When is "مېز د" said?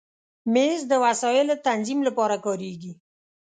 0.53-0.93